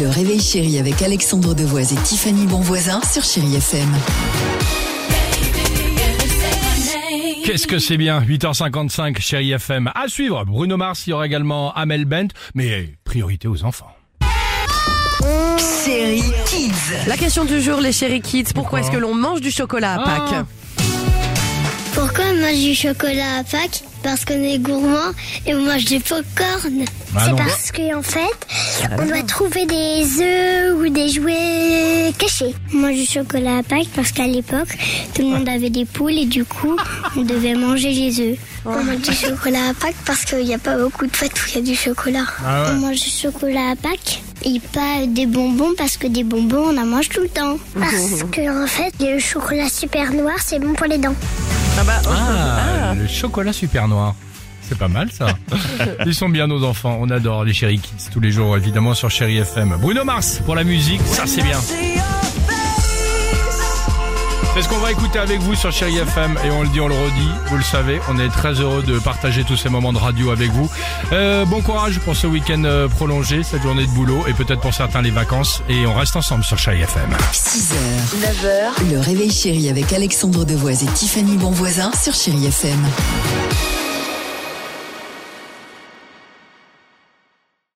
[0.00, 3.88] Le réveil chéri avec Alexandre Devoise et Tiffany Bonvoisin sur Chéri FM.
[7.44, 9.90] Qu'est-ce que c'est bien 8h55, chérie FM.
[9.94, 13.90] À suivre, Bruno Mars, il y aura également Amel Bent, mais priorité aux enfants.
[15.84, 16.72] Chéri Kids.
[17.06, 20.00] La question du jour, les chéri kids, pourquoi est-ce que l'on mange du chocolat à
[20.00, 20.04] Ah.
[20.04, 20.46] Pâques?
[20.62, 20.65] On
[22.46, 25.10] mange du chocolat à Pâques Parce qu'on est gourmand
[25.46, 26.84] et on mange du popcorn.
[27.16, 32.54] Ah c'est parce qu'en fait, on doit trouver des œufs ou des jouets cachés.
[32.72, 34.68] On mange du chocolat à Pâques parce qu'à l'époque,
[35.14, 36.76] tout le monde avait des poules et du coup,
[37.16, 38.38] on devait manger les œufs.
[38.64, 41.48] On mange du chocolat à Pâques parce qu'il n'y a pas beaucoup de fêtes où
[41.48, 42.26] il y a du chocolat.
[42.44, 42.68] Ah ouais.
[42.72, 46.78] On mange du chocolat à Pâques et pas des bonbons parce que des bonbons, on
[46.78, 47.58] en mange tout le temps.
[47.74, 51.14] Parce que en fait, le chocolat super noir, c'est bon pour les dents.
[51.78, 54.14] Ah bah, oh, Ah, le chocolat super noir.
[54.62, 55.26] C'est pas mal ça.
[56.06, 59.10] Ils sont bien nos enfants, on adore les Chéri Kids tous les jours évidemment sur
[59.10, 59.76] Chéri FM.
[59.80, 61.58] Bruno Mars pour la musique, ça c'est bien.
[64.56, 66.88] C'est ce qu'on va écouter avec vous sur Chéri FM et on le dit, on
[66.88, 69.98] le redit, vous le savez, on est très heureux de partager tous ces moments de
[69.98, 70.70] radio avec vous.
[71.12, 74.72] Euh, bon courage pour ce week-end euh, prolongé, cette journée de boulot et peut-être pour
[74.72, 77.10] certains les vacances et on reste ensemble sur Chéri FM.
[77.34, 77.74] 6h,
[78.18, 78.90] 9h.
[78.90, 82.82] Le réveil chéri avec Alexandre Devoise et Tiffany Bonvoisin sur Chéri FM.